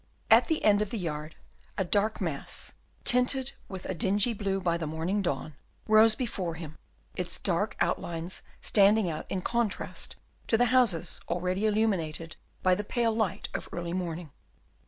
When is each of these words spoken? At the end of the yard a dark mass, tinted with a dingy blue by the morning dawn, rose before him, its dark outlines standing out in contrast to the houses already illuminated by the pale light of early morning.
At 0.31 0.47
the 0.47 0.63
end 0.63 0.81
of 0.81 0.89
the 0.89 0.97
yard 0.97 1.35
a 1.77 1.83
dark 1.85 2.19
mass, 2.19 2.73
tinted 3.03 3.51
with 3.69 3.85
a 3.85 3.93
dingy 3.93 4.33
blue 4.33 4.59
by 4.59 4.75
the 4.75 4.87
morning 4.87 5.21
dawn, 5.21 5.53
rose 5.87 6.15
before 6.15 6.55
him, 6.55 6.75
its 7.15 7.37
dark 7.37 7.75
outlines 7.79 8.41
standing 8.61 9.11
out 9.11 9.27
in 9.29 9.43
contrast 9.43 10.15
to 10.47 10.57
the 10.57 10.65
houses 10.73 11.21
already 11.29 11.67
illuminated 11.67 12.35
by 12.63 12.73
the 12.73 12.83
pale 12.83 13.15
light 13.15 13.49
of 13.53 13.69
early 13.71 13.93
morning. 13.93 14.31